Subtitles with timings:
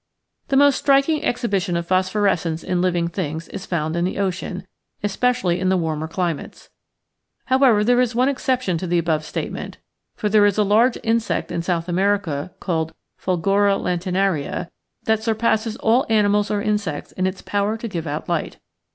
[0.47, 4.65] The most striking exhibition of phosphores cence in living things is found in the ocean,
[5.03, 6.71] especially in the warmer climates.
[7.45, 9.77] However, there is one exception to the above statement,
[10.15, 14.71] for there is a large insect in South America called Fulgora Lanternaria
[15.03, 18.57] that surpasses all animals or insects in its power to give out light.